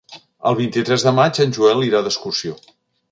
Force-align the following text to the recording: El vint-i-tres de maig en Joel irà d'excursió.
El 0.51 0.55
vint-i-tres 0.59 1.05
de 1.07 1.13
maig 1.19 1.39
en 1.45 1.53
Joel 1.59 1.85
irà 1.91 2.01
d'excursió. 2.09 2.57